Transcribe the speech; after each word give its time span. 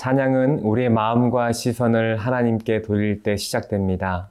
찬양은 0.00 0.60
우리의 0.60 0.88
마음과 0.88 1.52
시선을 1.52 2.16
하나님께 2.16 2.80
돌릴 2.80 3.22
때 3.22 3.36
시작됩니다. 3.36 4.30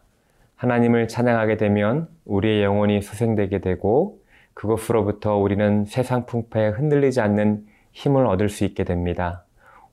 하나님을 0.55 1.07
찬양하게 1.07 1.57
되면 1.57 2.07
우리의 2.25 2.63
영혼이 2.63 3.03
소생되게 3.03 3.59
되고 3.59 4.17
그것으로부터 4.55 5.37
우리는 5.37 5.85
세상 5.85 6.25
풍파에 6.25 6.69
흔들리지 6.69 7.21
않는 7.21 7.67
힘을 7.91 8.25
얻을 8.25 8.49
수 8.49 8.65
있게 8.65 8.83
됩니다. 8.83 9.43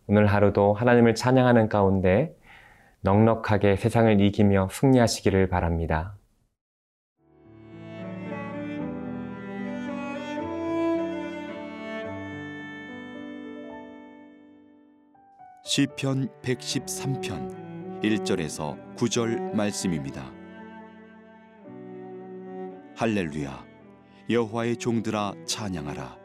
오늘 0.07 0.25
하루도 0.25 0.73
하나님을 0.73 1.15
찬양하는 1.15 1.69
가운데 1.69 2.35
넉넉하게 3.03 3.77
세상을 3.77 4.19
이기며 4.19 4.69
승리하시기를 4.73 5.51
바랍니다. 5.51 6.16
시편 15.77 16.31
113편 16.41 18.01
1절에서 18.03 18.97
9절 18.97 19.55
말씀입니다. 19.55 20.33
할렐루야. 22.97 23.63
여호와의 24.31 24.79
종들아 24.79 25.35
찬양하라. 25.45 26.17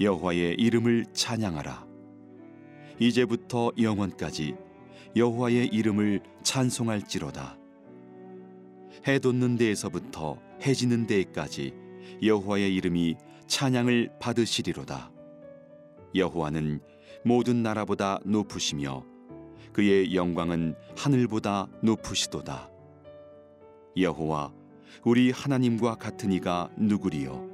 여호와의 0.00 0.54
이름을 0.54 1.06
찬양하라. 1.12 1.86
이제부터 2.98 3.70
영원까지 3.80 4.56
여호와의 5.14 5.68
이름을 5.68 6.20
찬송할지로다. 6.42 7.56
해 9.06 9.18
돋는 9.20 9.58
데에서부터 9.58 10.40
해 10.60 10.74
지는 10.74 11.06
데까지 11.06 11.72
여호와의 12.20 12.74
이름이 12.74 13.14
찬양을 13.46 14.14
받으시리로다. 14.18 15.12
여호와는 16.16 16.80
모든 17.24 17.62
나라보다 17.62 18.18
높으시며 18.24 19.04
그의 19.72 20.14
영광은 20.14 20.74
하늘보다 20.96 21.68
높으시도다. 21.82 22.70
여호와 23.96 24.52
우리 25.04 25.30
하나님과 25.30 25.96
같은 25.96 26.32
이가 26.32 26.70
누구리요? 26.76 27.50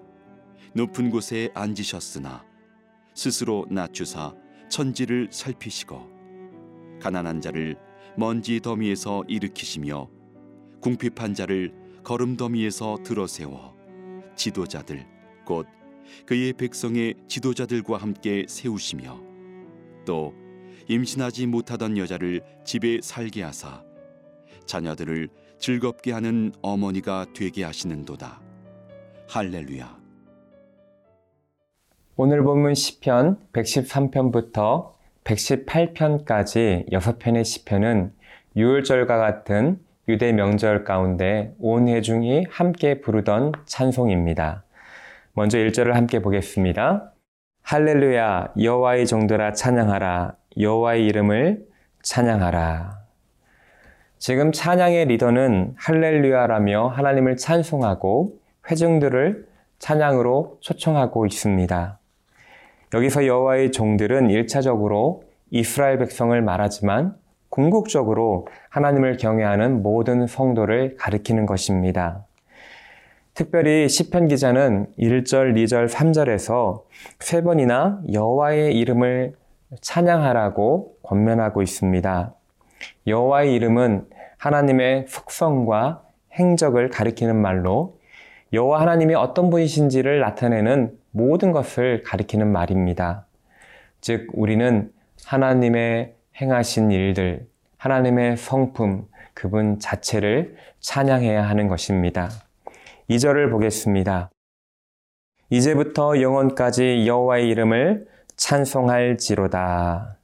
높은 0.75 1.11
곳에 1.11 1.51
앉으셨으나 1.55 2.45
스스로 3.15 3.67
낮추사 3.71 4.35
천지를 4.69 5.29
살피시고 5.31 6.19
가난한 7.01 7.41
자를 7.41 7.77
먼지 8.17 8.61
더미에서 8.61 9.25
일으키시며 9.29 10.09
궁핍한 10.81 11.35
자를 11.35 11.73
거름 12.05 12.37
더미에서 12.37 12.99
들어세워 13.05 13.77
지도자들 14.37 15.07
곧 15.45 15.67
그의 16.27 16.53
백성의 16.53 17.15
지도자들과 17.29 17.97
함께 17.97 18.45
세우시며 18.49 19.28
또 20.09 20.33
임신하지 20.89 21.47
못하던 21.47 21.99
여자를 21.99 22.41
집에 22.65 23.01
살게 23.03 23.43
하사 23.43 23.85
자녀들을 24.65 25.29
즐겁게 25.59 26.13
하는 26.13 26.51
어머니가 26.63 27.27
되게 27.35 27.63
하시는도다. 27.63 28.41
할렐루야. 29.29 29.99
오늘 32.17 32.43
본문 32.43 32.75
시편 32.75 33.37
113편부터 33.53 34.93
118편까지 35.25 36.91
6편의 36.91 37.45
시편은 37.45 38.15
유월절과 38.57 39.19
같은 39.19 39.79
유대 40.09 40.33
명절 40.33 40.85
가운데 40.85 41.55
온 41.59 41.87
회중이 41.87 42.47
함께 42.49 43.03
부르던 43.03 43.53
찬송입니다. 43.67 44.65
먼저 45.35 45.59
1절을 45.59 45.93
함께 45.93 46.23
보겠습니다. 46.23 47.13
할렐루야 47.71 48.55
여호와의 48.63 49.07
종들아 49.07 49.53
찬양하라 49.53 50.33
여호와의 50.59 51.05
이름을 51.05 51.67
찬양하라. 52.01 52.99
지금 54.17 54.53
찬양의 54.53 55.05
리더는 55.05 55.75
할렐루야라며 55.77 56.89
하나님을 56.89 57.37
찬송하고 57.37 58.39
회중들을 58.71 59.47
찬양으로 59.81 60.57
초청하고 60.61 61.27
있습니다. 61.27 61.99
여기서 62.95 63.27
여호와의 63.27 63.73
종들은 63.73 64.29
1차적으로 64.29 65.21
이스라엘 65.51 65.99
백성을 65.99 66.41
말하지만 66.41 67.17
궁극적으로 67.51 68.47
하나님을 68.71 69.19
경외하는 69.19 69.83
모든 69.83 70.27
성도를 70.27 70.97
가리키는 70.97 71.45
것입니다. 71.45 72.28
특별히 73.39 73.89
시편 73.89 74.27
기자는 74.27 74.89
1절, 74.99 75.55
2절, 75.55 75.89
3절에서 75.89 76.83
세 77.21 77.41
번이나 77.41 78.03
여호와의 78.13 78.77
이름을 78.77 79.35
찬양하라고 79.81 80.97
권면하고 81.05 81.63
있습니다. 81.63 82.35
여호와의 83.07 83.55
이름은 83.55 84.07
하나님의 84.39 85.05
속성과 85.07 86.03
행적을 86.33 86.89
가리키는 86.89 87.37
말로 87.37 88.01
여호와 88.53 88.81
하나님이 88.81 89.15
어떤 89.15 89.51
분이신지를 89.51 90.19
나타내는 90.19 90.99
모든 91.13 91.53
것을 91.53 92.03
가리키는 92.03 92.51
말입니다. 92.51 93.25
즉 94.01 94.27
우리는 94.33 94.91
하나님의 95.25 96.17
행하신 96.41 96.91
일들, 96.91 97.47
하나님의 97.77 98.37
성품, 98.37 99.07
그분 99.33 99.79
자체를 99.79 100.57
찬양해야 100.81 101.49
하는 101.49 101.69
것입니다. 101.69 102.31
2절을 103.09 103.51
보겠습니다. 103.51 104.31
이제부터 105.49 106.21
영원까지 106.21 107.07
여호와의 107.07 107.49
이름을 107.49 108.07
찬송할지로다. 108.37 110.19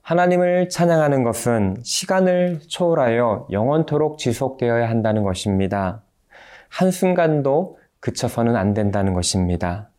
하나님을 0.00 0.70
찬양하는 0.70 1.22
것은 1.22 1.76
시간을 1.82 2.60
초월하여 2.66 3.48
영원토록 3.50 4.16
지속되어야 4.16 4.88
한다는 4.88 5.22
것입니다. 5.22 6.02
한순간도 6.70 7.78
그쳐서는 8.00 8.56
안 8.56 8.72
된다는 8.72 9.12
것입니다. 9.12 9.90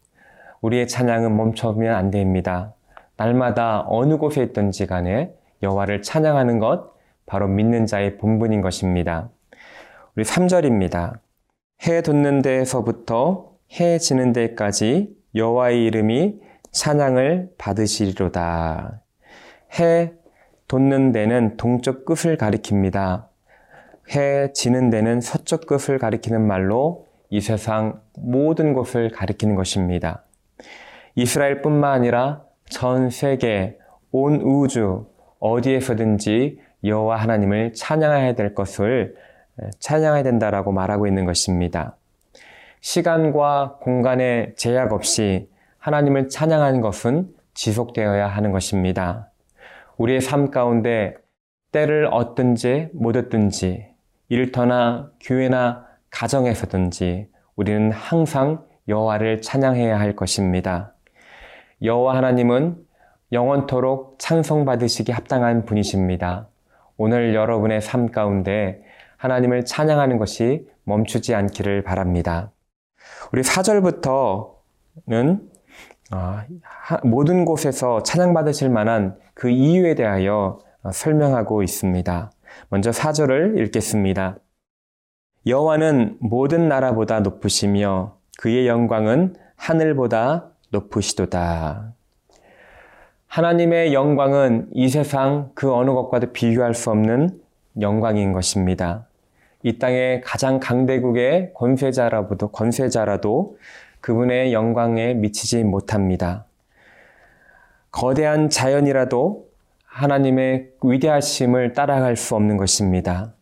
우리의 0.61 0.87
찬양은 0.87 1.37
멈춰면 1.37 1.93
안 1.93 2.09
됩니다. 2.09 2.73
날마다 3.17 3.85
어느 3.87 4.17
곳에 4.17 4.41
있든지 4.41 4.87
간에 4.87 5.31
여호와를 5.61 6.01
찬양하는 6.01 6.57
것 6.57 6.91
바로 7.27 7.47
믿는 7.47 7.85
자의 7.85 8.17
본분인 8.17 8.61
것입니다. 8.61 9.29
우리 10.15 10.23
3절입니다. 10.23 11.19
해 11.87 12.01
돋는 12.01 12.41
데에서부터 12.41 13.53
해 13.79 13.97
지는 13.97 14.31
데까지 14.31 15.15
여호와의 15.35 15.85
이름이 15.85 16.39
찬양을 16.71 17.53
받으시리로다. 17.57 19.01
해 19.79 20.13
돋는 20.67 21.11
데는 21.11 21.57
동쪽 21.57 22.05
끝을 22.05 22.37
가리킵니다. 22.37 23.27
해 24.15 24.51
지는 24.53 24.89
데는 24.89 25.21
서쪽 25.21 25.65
끝을 25.65 25.97
가리키는 25.97 26.45
말로 26.45 27.07
이 27.29 27.41
세상 27.41 28.01
모든 28.17 28.73
곳을 28.73 29.09
가리키는 29.09 29.55
것입니다. 29.55 30.23
이스라엘뿐만 31.15 31.91
아니라 31.91 32.43
전 32.69 33.09
세계 33.09 33.77
온 34.11 34.41
우주 34.41 35.07
어디에서든지 35.39 36.59
여호와 36.83 37.17
하나님을 37.17 37.73
찬양해야 37.73 38.35
될 38.35 38.53
것을 38.53 39.15
찬양해야 39.79 40.23
된다라고 40.23 40.71
말하고 40.71 41.07
있는 41.07 41.25
것입니다. 41.25 41.97
시간과 42.81 43.77
공간의 43.81 44.55
제약 44.55 44.91
없이 44.93 45.49
하나님을 45.77 46.29
찬양하는 46.29 46.81
것은 46.81 47.29
지속되어야 47.53 48.27
하는 48.27 48.51
것입니다. 48.51 49.31
우리의 49.97 50.21
삶 50.21 50.51
가운데 50.51 51.15
때를 51.71 52.07
얻든지 52.11 52.89
못 52.93 53.15
얻든지 53.15 53.87
일터나 54.29 55.11
교회나 55.21 55.85
가정에서든지 56.09 57.27
우리는 57.55 57.91
항상 57.91 58.65
여호와를 58.87 59.41
찬양해야 59.41 59.99
할 59.99 60.15
것입니다. 60.15 60.93
여호와 61.81 62.15
하나님은 62.17 62.77
영원토록 63.31 64.19
찬송받으시기 64.19 65.11
합당한 65.11 65.65
분이십니다. 65.65 66.47
오늘 66.97 67.33
여러분의 67.33 67.81
삶 67.81 68.11
가운데 68.11 68.83
하나님을 69.23 69.63
찬양하는 69.63 70.17
것이 70.17 70.67
멈추지 70.83 71.33
않기를 71.33 71.83
바랍니다. 71.83 72.51
우리 73.31 73.41
4절부터는 73.41 75.39
아, 76.11 76.45
모든 77.05 77.45
곳에서 77.45 78.03
찬양받으실 78.03 78.69
만한 78.69 79.17
그 79.33 79.49
이유에 79.49 79.95
대하여 79.95 80.59
어, 80.83 80.91
설명하고 80.91 81.63
있습니다. 81.63 82.31
먼저 82.67 82.91
4절을 82.91 83.57
읽겠습니다. 83.59 84.35
여호와는 85.47 86.17
모든 86.19 86.67
나라보다 86.67 87.21
높으시며 87.21 88.17
그의 88.37 88.67
영광은 88.67 89.37
하늘보다 89.55 90.49
높으시도다. 90.71 91.93
하나님의 93.27 93.93
영광은 93.93 94.67
이 94.73 94.89
세상 94.89 95.51
그 95.55 95.73
어느 95.73 95.91
것과도 95.91 96.33
비교할 96.33 96.73
수 96.73 96.91
없는 96.91 97.41
영광인 97.79 98.33
것입니다. 98.33 99.07
이 99.63 99.79
땅의 99.79 100.21
가장 100.21 100.59
강대국의 100.59 101.53
권세자라도, 101.53 102.49
권세자라도 102.49 103.57
그분의 104.01 104.53
영광에 104.53 105.13
미치지 105.13 105.63
못합니다. 105.63 106.45
거대한 107.91 108.49
자연이라도 108.49 109.47
하나님의 109.85 110.71
위대하심을 110.83 111.73
따라갈 111.73 112.17
수 112.17 112.35
없는 112.35 112.57
것입니다. 112.57 113.33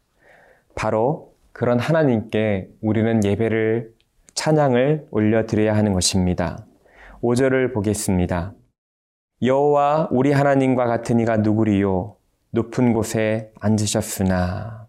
바로 0.76 1.34
그런 1.54 1.80
하나님께 1.80 2.70
우리는 2.82 3.24
예배를 3.24 3.94
찬양을 4.36 5.08
올려드려야 5.10 5.76
하는 5.76 5.94
것입니다. 5.94 6.66
5절을 7.22 7.74
보겠습니다. 7.74 8.54
여호와 9.42 10.10
우리 10.12 10.32
하나님과 10.32 10.86
같은 10.86 11.20
이가 11.20 11.38
누구리요 11.38 12.16
높은 12.52 12.94
곳에 12.94 13.52
앉으셨으나 13.60 14.88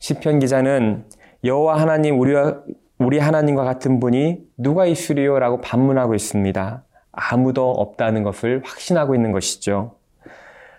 시편 0.00 0.38
기자는 0.38 1.04
여호와 1.44 1.78
하나님 1.78 2.18
우리와 2.18 2.62
우리 2.98 3.18
하나님과 3.18 3.64
같은 3.64 4.00
분이 4.00 4.40
누가 4.56 4.86
있으리요라고 4.86 5.60
반문하고 5.60 6.14
있습니다. 6.14 6.84
아무도 7.12 7.70
없다는 7.70 8.22
것을 8.22 8.62
확신하고 8.64 9.14
있는 9.14 9.30
것이죠. 9.30 9.96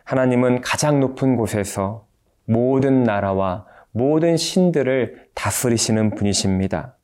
하나님은 0.05 0.61
가장 0.61 0.99
높은 0.99 1.35
곳에서 1.35 2.05
모든 2.45 3.03
나라와 3.03 3.65
모든 3.91 4.37
신들을 4.37 5.27
다스리시는 5.35 6.15
분이십니다. 6.15 6.95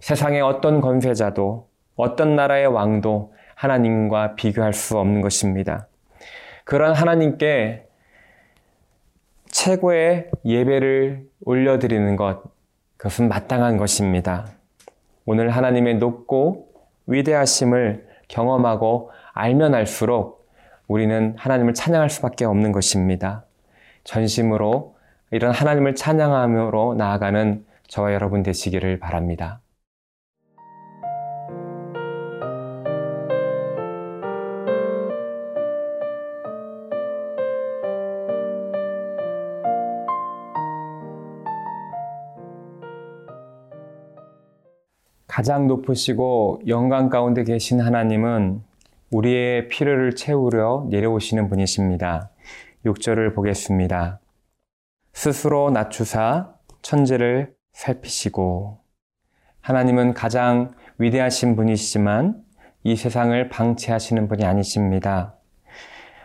세상의 0.00 0.40
어떤 0.40 0.80
권세자도 0.80 1.68
어떤 1.96 2.36
나라의 2.36 2.68
왕도 2.68 3.34
하나님과 3.54 4.34
비교할 4.34 4.72
수 4.72 4.98
없는 4.98 5.20
것입니다. 5.20 5.88
그런 6.64 6.94
하나님께 6.94 7.89
최고의 9.60 10.30
예배를 10.46 11.28
올려드리는 11.44 12.16
것, 12.16 12.42
그것은 12.96 13.28
마땅한 13.28 13.76
것입니다. 13.76 14.46
오늘 15.26 15.50
하나님의 15.50 15.98
높고 15.98 16.72
위대하심을 17.06 18.08
경험하고 18.28 19.10
알면 19.34 19.74
알수록 19.74 20.48
우리는 20.88 21.34
하나님을 21.36 21.74
찬양할 21.74 22.08
수밖에 22.08 22.46
없는 22.46 22.72
것입니다. 22.72 23.44
전심으로 24.04 24.96
이런 25.30 25.52
하나님을 25.52 25.94
찬양함으로 25.94 26.94
나아가는 26.94 27.62
저와 27.86 28.14
여러분 28.14 28.42
되시기를 28.42 28.98
바랍니다. 28.98 29.60
가장 45.40 45.66
높으시고 45.68 46.60
영광 46.66 47.08
가운데 47.08 47.44
계신 47.44 47.80
하나님은 47.80 48.62
우리의 49.10 49.68
필요를 49.68 50.14
채우려 50.14 50.86
내려오시는 50.90 51.48
분이십니다. 51.48 52.28
6절을 52.84 53.34
보겠습니다. 53.34 54.20
스스로 55.14 55.70
낮추사 55.70 56.52
천재를 56.82 57.54
살피시고 57.72 58.80
하나님은 59.62 60.12
가장 60.12 60.72
위대하신 60.98 61.56
분이시지만 61.56 62.44
이 62.84 62.94
세상을 62.94 63.48
방치하시는 63.48 64.28
분이 64.28 64.44
아니십니다. 64.44 65.36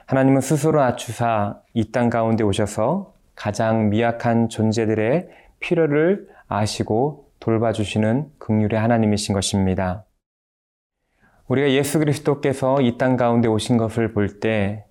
하나님은 0.07 0.41
스스로 0.41 0.81
낮추사 0.81 1.61
이 1.73 1.89
땅 1.93 2.09
가운데 2.09 2.43
오셔서 2.43 3.13
가장 3.33 3.87
미약한 3.87 4.49
존재들의 4.49 5.29
필요를 5.61 6.27
아시고 6.49 7.24
돌봐주시는 7.45 8.31
극률의 8.39 8.79
하나님이신 8.79 9.35
것입니다. 9.35 10.05
우리가 11.47 11.69
예수 11.69 11.99
그리스도께서 11.99 12.81
이 12.81 12.97
땅 12.97 13.17
가운데 13.17 13.47
오신 13.47 13.77
것을 13.77 14.13
볼 14.13 14.39
때 14.39 14.83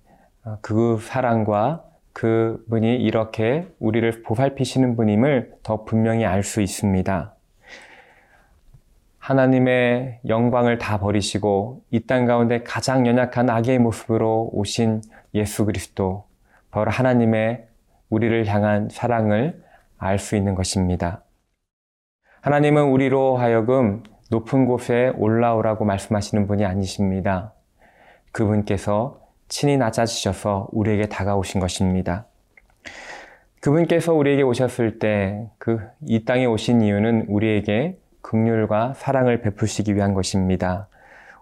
그 0.61 0.99
사랑과 1.01 1.83
그분이 2.13 2.95
이렇게 2.95 3.67
우리를 3.79 4.21
보살피시는 4.23 4.95
분임을 4.95 5.55
더 5.63 5.83
분명히 5.83 6.23
알 6.23 6.43
수 6.43 6.61
있습니다. 6.61 7.35
하나님의 9.19 10.19
영광을 10.29 10.77
다 10.77 10.99
버리시고 10.99 11.81
이 11.91 12.05
땅 12.05 12.25
가운데 12.25 12.63
가장 12.63 13.05
연약한 13.05 13.49
악의 13.49 13.79
모습으로 13.79 14.51
오신 14.53 15.01
예수 15.33 15.65
그리스도, 15.65 16.25
바로 16.71 16.89
하나님의 16.89 17.67
우리를 18.09 18.45
향한 18.45 18.87
사랑을 18.89 19.61
알 19.97 20.19
수 20.19 20.37
있는 20.37 20.55
것입니다. 20.55 21.24
하나님은 22.45 22.91
우리로 22.91 23.37
하여금 23.37 24.03
높은 24.29 24.67
곳에 24.67 25.11
올라오라고 25.17 25.83
말씀하시는 25.83 26.45
분이 26.45 26.63
아니십니다. 26.63 27.53
그분께서 28.31 29.19
친히 29.47 29.77
낮아지셔서 29.77 30.67
우리에게 30.71 31.07
다가오신 31.09 31.59
것입니다. 31.59 32.27
그분께서 33.61 34.13
우리에게 34.13 34.43
오셨을 34.43 34.99
때 34.99 35.49
그 35.57 35.79
이 36.05 36.23
땅에 36.23 36.45
오신 36.45 36.81
이유는 36.81 37.25
우리에게 37.29 37.97
극률과 38.21 38.93
사랑을 38.93 39.41
베푸시기 39.41 39.95
위한 39.95 40.13
것입니다. 40.13 40.87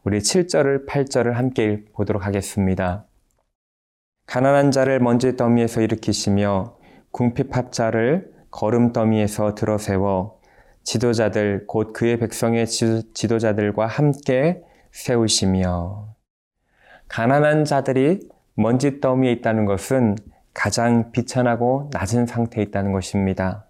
우리 0.06 0.20
7절을 0.20 0.88
8절을 0.88 1.34
함께 1.34 1.84
보도록 1.92 2.26
하겠습니다. 2.26 3.04
가난한 4.26 4.72
자를 4.72 5.02
먼지 5.02 5.36
더미에서 5.36 5.82
일으키시며 5.82 6.78
궁핍합자를 7.12 8.32
걸음 8.52 8.94
더미에서 8.94 9.54
들어 9.54 9.78
세워 9.78 10.42
지도자들 10.84 11.66
곧 11.68 11.94
그의 11.94 12.20
백성의 12.20 12.68
지도자들과 12.68 13.88
함께 13.88 14.62
세우시며 14.92 16.16
가난한 17.08 17.66
자들이 17.66 18.28
먼지 18.56 19.00
더미에 19.00 19.32
있다는 19.34 19.66
것은 19.66 20.16
가장 20.54 21.12
비천하고 21.12 21.90
낮은 21.92 22.28
상태에 22.28 22.64
있다는 22.64 22.92
것입니다. 22.92 23.68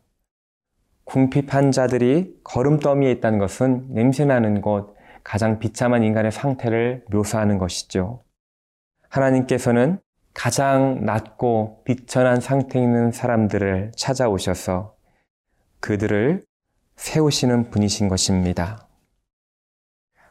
궁핍한 1.06 1.72
자들이 1.72 2.40
걸음더미에 2.44 3.12
있다는 3.12 3.40
것은 3.40 3.88
냄새나는 3.90 4.62
곳, 4.62 4.96
가장 5.24 5.60
비참한 5.60 6.04
인간의 6.04 6.32
상태를 6.32 7.06
묘사하는 7.10 7.58
것이죠. 7.58 8.24
하나님께서는 9.10 10.00
가장 10.34 11.06
낮고 11.06 11.84
비천한 11.86 12.42
상태에 12.42 12.82
있는 12.82 13.12
사람들을 13.12 13.92
찾아오셔서 13.96 14.96
그들을 15.80 16.44
세우시는 16.96 17.70
분이신 17.70 18.08
것입니다. 18.08 18.88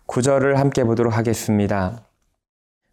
구절을 0.06 0.58
함께 0.58 0.84
보도록 0.84 1.16
하겠습니다. 1.16 2.04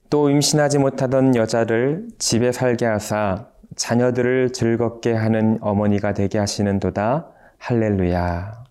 또 0.09 0.29
임신하지 0.29 0.79
못하던 0.79 1.35
여자를 1.35 2.07
집에 2.17 2.51
살게 2.51 2.85
하사 2.85 3.47
자녀들을 3.75 4.53
즐겁게 4.53 5.13
하는 5.13 5.59
어머니가 5.61 6.13
되게 6.13 6.39
하시는도다. 6.39 7.31
할렐루야. 7.57 8.63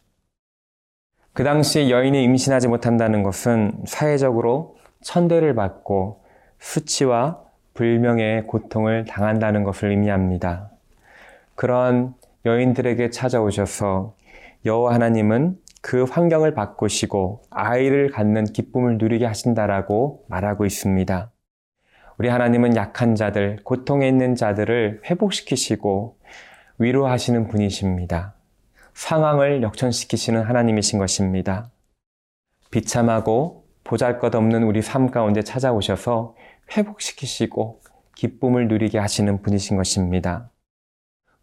그 1.32 1.44
당시에 1.44 1.90
여인이 1.90 2.24
임신하지 2.24 2.66
못한다는 2.68 3.22
것은 3.22 3.84
사회적으로 3.86 4.76
천대를 5.02 5.54
받고 5.54 6.24
수치와 6.58 7.40
불명의 7.74 8.46
고통을 8.48 9.04
당한다는 9.04 9.62
것을 9.62 9.90
의미합니다. 9.90 10.70
그런 11.54 12.14
여인들에게 12.44 13.10
찾아오셔서 13.10 14.14
여호와 14.64 14.94
하나님은 14.94 15.58
그 15.80 16.04
환경을 16.04 16.54
바꾸시고 16.54 17.42
아이를 17.50 18.10
갖는 18.10 18.44
기쁨을 18.44 18.98
누리게 18.98 19.24
하신다라고 19.24 20.24
말하고 20.28 20.66
있습니다. 20.66 21.30
우리 22.18 22.28
하나님은 22.28 22.74
약한 22.74 23.14
자들, 23.14 23.60
고통에 23.62 24.08
있는 24.08 24.34
자들을 24.34 25.02
회복시키시고 25.08 26.18
위로하시는 26.78 27.46
분이십니다. 27.46 28.34
상황을 28.94 29.62
역전시키시는 29.62 30.42
하나님이신 30.42 30.98
것입니다. 30.98 31.70
비참하고 32.72 33.64
보잘 33.84 34.18
것 34.18 34.34
없는 34.34 34.64
우리 34.64 34.82
삶 34.82 35.10
가운데 35.10 35.42
찾아오셔서 35.42 36.34
회복시키시고 36.76 37.80
기쁨을 38.16 38.66
누리게 38.66 38.98
하시는 38.98 39.40
분이신 39.40 39.76
것입니다. 39.76 40.50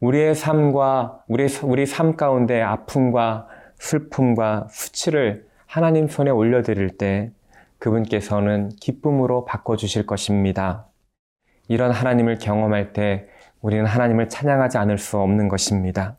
우리의 0.06 0.36
삶과 0.36 1.24
우리, 1.28 1.48
우리 1.64 1.88
삶 1.88 2.16
가운데 2.16 2.62
아픔과 2.62 3.48
슬픔과 3.80 4.68
수치를 4.70 5.48
하나님 5.66 6.08
손에 6.08 6.30
올려드릴 6.30 6.98
때 6.98 7.32
그분께서는 7.80 8.70
기쁨으로 8.80 9.46
바꿔주실 9.46 10.06
것입니다. 10.06 10.86
이런 11.68 11.90
하나님을 11.90 12.38
경험할 12.38 12.94
때 12.94 13.28
우리는 13.62 13.84
하나님을 13.84 14.30
찬양하지 14.30 14.78
않을 14.78 15.00
수 15.00 15.18
없는 15.18 15.48
것입니다. 15.48 16.18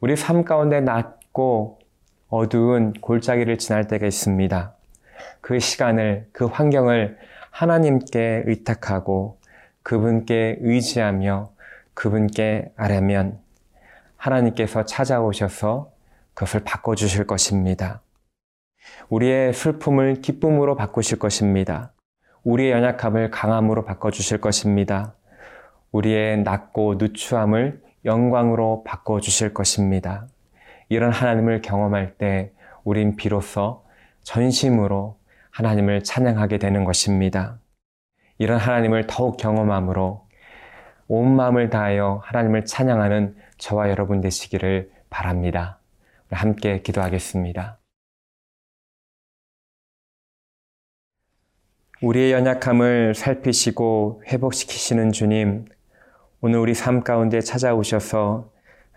우리 0.00 0.16
삶 0.16 0.44
가운데 0.44 0.80
낮고 0.80 1.78
어두운 2.28 2.92
골짜기를 2.94 3.58
지날 3.58 3.86
때가 3.86 4.06
있습니다. 4.06 4.74
그 5.40 5.60
시간을, 5.60 6.26
그 6.32 6.46
환경을 6.46 7.16
하나님께 7.52 8.42
의탁하고 8.46 9.38
그분께 9.84 10.58
의지하며 10.60 11.57
그분께 11.98 12.72
아뢰면 12.76 13.40
하나님께서 14.16 14.84
찾아오셔서 14.84 15.90
그것을 16.32 16.60
바꿔주실 16.62 17.26
것입니다. 17.26 18.02
우리의 19.08 19.52
슬픔을 19.52 20.20
기쁨으로 20.20 20.76
바꾸실 20.76 21.18
것입니다. 21.18 21.92
우리의 22.44 22.70
연약함을 22.70 23.32
강함으로 23.32 23.84
바꿔주실 23.84 24.40
것입니다. 24.40 25.16
우리의 25.90 26.44
낮고 26.44 26.94
누추함을 26.98 27.82
영광으로 28.04 28.84
바꿔주실 28.84 29.52
것입니다. 29.52 30.28
이런 30.88 31.10
하나님을 31.10 31.62
경험할 31.62 32.14
때 32.16 32.52
우린 32.84 33.16
비로소 33.16 33.84
전심으로 34.22 35.18
하나님을 35.50 36.04
찬양하게 36.04 36.58
되는 36.58 36.84
것입니다. 36.84 37.58
이런 38.38 38.60
하나님을 38.60 39.08
더욱 39.08 39.36
경험함으로 39.36 40.27
온 41.08 41.34
마음을 41.34 41.70
다하여 41.70 42.20
하나님을 42.22 42.66
찬양하는 42.66 43.34
저와 43.56 43.88
여러분 43.88 44.20
되시기를 44.20 44.90
바랍니다. 45.08 45.80
함께 46.30 46.82
기도하겠습니다. 46.82 47.78
우리의 52.02 52.32
연약함을 52.32 53.14
살피시고 53.14 54.22
회복시키시는 54.26 55.10
주님, 55.10 55.64
오늘 56.40 56.58
우리 56.60 56.74
삶 56.74 57.02
가운데 57.02 57.40
찾아오셔서 57.40 58.52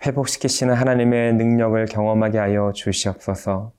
회복시키시는 0.05 0.75
하나님의 0.75 1.33
능력을 1.35 1.85
경험하게 1.85 2.37
하여 2.37 2.73
주시옵소서. 2.75 3.71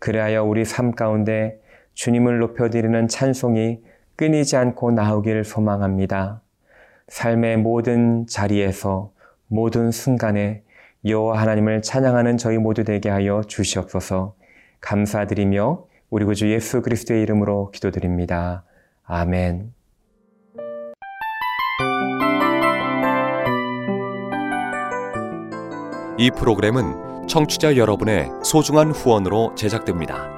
그리하여 0.00 0.42
우리 0.42 0.64
삶 0.64 0.92
가운데 0.92 1.60
주님을 1.94 2.38
높여드리는 2.38 3.08
찬송이 3.08 3.80
끊이지 4.16 4.56
않고 4.56 4.90
나오기를 4.90 5.44
소망합니다. 5.44 6.42
삶의 7.08 7.58
모든 7.58 8.26
자리에서 8.26 9.10
모든 9.46 9.90
순간에 9.90 10.62
여호와 11.04 11.40
하나님을 11.40 11.82
찬양하는 11.82 12.36
저희 12.36 12.58
모두 12.58 12.84
되게 12.84 13.08
하여 13.08 13.42
주시옵소서. 13.46 14.34
감사드리며 14.80 15.84
우리 16.10 16.24
구주 16.24 16.50
예수 16.50 16.82
그리스도의 16.82 17.22
이름으로 17.22 17.70
기도드립니다. 17.70 18.64
아멘. 19.04 19.72
이 26.18 26.30
프로그램은 26.32 27.26
청취자 27.28 27.76
여러분의 27.76 28.28
소중한 28.42 28.90
후원으로 28.90 29.54
제작됩니다. 29.54 30.37